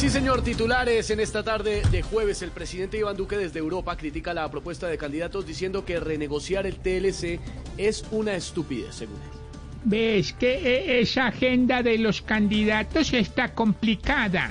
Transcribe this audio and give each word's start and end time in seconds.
Sí, 0.00 0.08
señor, 0.08 0.40
titulares 0.42 1.10
en 1.10 1.20
esta 1.20 1.42
tarde 1.42 1.82
de 1.90 2.00
jueves. 2.00 2.40
El 2.40 2.52
presidente 2.52 2.96
Iván 2.96 3.18
Duque 3.18 3.36
desde 3.36 3.58
Europa 3.58 3.98
critica 3.98 4.32
la 4.32 4.50
propuesta 4.50 4.86
de 4.86 4.96
candidatos 4.96 5.44
diciendo 5.44 5.84
que 5.84 6.00
renegociar 6.00 6.66
el 6.66 6.76
TLC 6.76 7.38
es 7.76 8.06
una 8.10 8.32
estupidez, 8.32 8.94
según 8.94 9.16
él. 9.16 9.38
Ves 9.84 10.32
que 10.32 10.54
e- 10.54 11.00
esa 11.02 11.26
agenda 11.26 11.82
de 11.82 11.98
los 11.98 12.22
candidatos 12.22 13.12
está 13.12 13.52
complicada. 13.52 14.50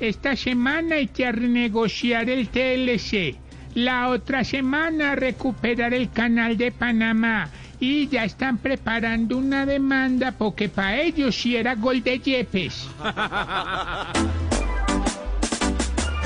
Esta 0.00 0.34
semana 0.34 0.96
hay 0.96 1.06
que 1.06 1.30
renegociar 1.30 2.28
el 2.28 2.48
TLC. 2.48 3.36
La 3.76 4.08
otra 4.08 4.42
semana 4.42 5.14
recuperar 5.14 5.94
el 5.94 6.10
canal 6.10 6.56
de 6.56 6.72
Panamá. 6.72 7.50
Y 7.78 8.08
ya 8.08 8.24
están 8.24 8.58
preparando 8.58 9.36
una 9.36 9.64
demanda 9.64 10.32
porque 10.32 10.68
para 10.68 11.00
ellos 11.00 11.36
sí 11.36 11.54
era 11.54 11.76
gol 11.76 12.02
de 12.02 12.18
Yepes. 12.18 12.88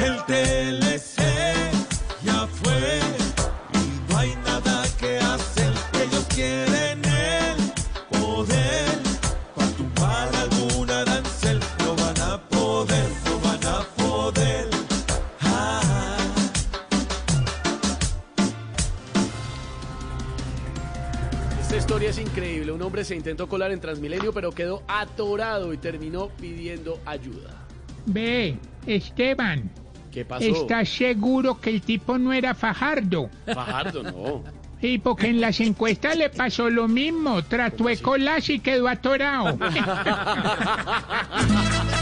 El 0.03 0.17
TLC 0.25 1.22
ya 2.25 2.47
fue 2.48 2.98
y 3.72 4.11
no 4.11 4.19
hay 4.19 4.34
nada 4.45 4.84
que 4.98 5.19
hacer. 5.19 5.72
Ellos 5.95 6.27
quieren 6.34 7.05
el 7.05 7.56
poder 8.11 8.98
para 9.55 9.70
tumbar 9.70 10.28
alguna 10.34 11.03
arancel. 11.03 11.61
No 11.84 11.95
van 11.95 12.20
a 12.20 12.41
poder, 12.48 13.08
no 13.27 13.39
van 13.41 13.64
a 13.64 13.80
poder. 13.97 14.69
Ah. 15.42 16.17
Esta 21.61 21.77
historia 21.77 22.11
es 22.11 22.19
increíble. 22.19 22.73
Un 22.73 22.83
hombre 22.83 23.05
se 23.05 23.14
intentó 23.14 23.48
colar 23.48 23.70
en 23.70 23.80
Transmilenio, 23.80 24.33
pero 24.33 24.50
quedó 24.50 24.83
atorado 24.89 25.73
y 25.73 25.77
terminó 25.77 26.28
pidiendo 26.41 26.98
ayuda. 27.06 27.50
Ve, 28.06 28.58
Esteban, 28.84 29.70
¿Qué 30.12 30.24
pasó? 30.24 30.44
¿estás 30.44 30.88
seguro 30.88 31.60
que 31.60 31.70
el 31.70 31.80
tipo 31.80 32.18
no 32.18 32.32
era 32.32 32.55
Fajardo? 32.55 33.30
Fajardo, 33.46 34.02
no. 34.02 34.42
Y 34.82 34.98
porque 34.98 35.28
en 35.28 35.41
las 35.41 35.60
encuestas 35.60 36.16
le 36.16 36.28
pasó 36.28 36.68
lo 36.68 36.88
mismo. 36.88 37.42
Trató 37.44 37.84
de 37.84 37.96
colarse 37.98 38.55
y 38.55 38.58
quedó 38.58 38.88
atorado. 38.88 39.56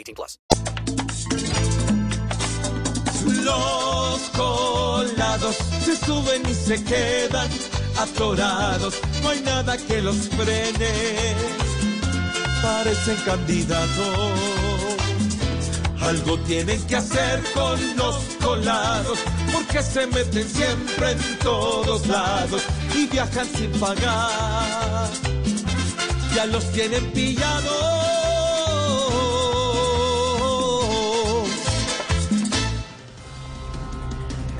18 0.00 0.14
plus. 0.14 0.38
Los 3.44 4.20
colados 4.36 5.56
se 5.84 5.96
suben 5.96 6.42
y 6.48 6.54
se 6.54 6.82
quedan 6.82 7.48
atorados. 7.98 8.94
No 9.22 9.30
hay 9.30 9.40
nada 9.40 9.76
que 9.76 10.00
los 10.00 10.16
frene. 10.28 11.34
Parecen 12.62 13.16
candidatos. 13.24 14.60
Algo 16.00 16.38
tienen 16.40 16.82
que 16.86 16.96
hacer 16.96 17.42
con 17.52 17.96
los 17.96 18.16
colados, 18.42 19.18
porque 19.52 19.82
se 19.82 20.06
meten 20.06 20.48
siempre 20.48 21.12
en 21.12 21.38
todos 21.40 22.06
lados 22.06 22.62
y 22.96 23.06
viajan 23.06 23.46
sin 23.54 23.70
pagar. 23.72 25.08
Ya 26.34 26.46
los 26.46 26.64
tienen 26.72 27.04
pillados. 27.12 27.99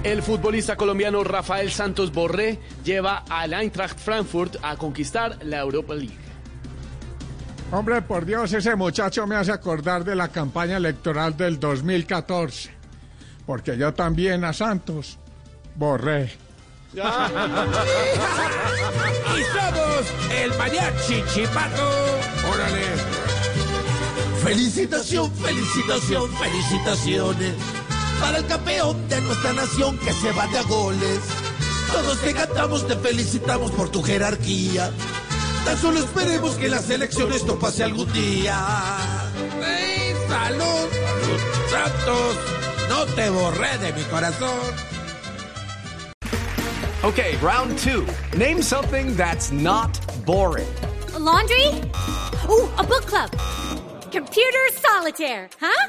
El 0.03 0.22
futbolista 0.22 0.77
colombiano 0.77 1.22
Rafael 1.22 1.71
Santos 1.71 2.11
Borré 2.11 2.59
lleva 2.83 3.25
al 3.28 3.53
Eintracht 3.53 3.99
Frankfurt 3.99 4.56
a 4.62 4.77
conquistar 4.77 5.37
la 5.44 5.59
Europa 5.59 5.94
League. 5.94 6.16
Hombre, 7.71 8.00
por 8.00 8.25
Dios, 8.25 8.50
ese 8.55 8.75
muchacho 8.77 9.27
me 9.27 9.37
hace 9.37 9.53
acordar 9.53 10.03
de 10.03 10.15
la 10.15 10.28
campaña 10.28 10.78
electoral 10.78 11.37
del 11.37 11.61
2014. 11.61 12.71
Porque 13.44 13.77
yo 13.77 13.93
también 13.93 14.43
a 14.44 14.55
Santos 14.55 15.19
borré. 15.75 16.32
Y 19.31 19.43
somos 19.43 20.06
el 20.43 20.59
mariachi 20.59 21.22
chipato. 21.32 21.88
Órale. 22.53 22.82
Felicitación, 24.43 25.31
felicitación, 25.32 26.28
felicitaciones 26.32 27.79
para 28.20 28.38
el 28.38 28.47
campeón 28.47 29.08
de 29.08 29.20
nuestra 29.22 29.53
nación 29.53 29.98
que 29.98 30.12
se 30.12 30.32
va 30.32 30.47
de 30.48 30.58
a 30.58 30.62
goles. 30.62 31.20
Todos 31.92 32.20
te 32.20 32.34
cantamos, 32.34 32.86
te 32.86 32.97
felicitamos 32.97 33.70
por 33.72 33.88
tu 33.88 34.03
jerarquía. 34.03 34.92
Tan 35.64 35.76
solo 35.76 35.98
esperemos 36.00 36.54
que 36.54 36.69
las 36.69 36.88
elecciones 36.91 37.44
no 37.44 37.58
pase 37.58 37.84
algún 37.84 38.12
día. 38.12 38.56
¡Ey, 39.62 40.14
salud! 40.28 40.88
Santos, 41.70 42.36
no 42.88 43.04
te 43.14 43.31
borré 43.31 43.78
de 43.78 43.92
mi 43.92 44.03
corazón. 44.04 44.60
Okay, 47.02 47.37
round 47.42 47.78
two. 47.78 48.06
Name 48.37 48.62
something 48.62 49.16
that's 49.16 49.50
not 49.50 49.98
boring. 50.26 50.69
A 51.14 51.19
laundry? 51.19 51.66
Ooh, 52.48 52.69
a 52.76 52.82
book 52.82 53.06
club. 53.06 53.31
Computer 54.12 54.70
solitaire, 54.82 55.48
huh? 55.60 55.88